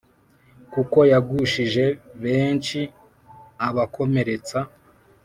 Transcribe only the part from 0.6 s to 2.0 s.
Kuko yagushije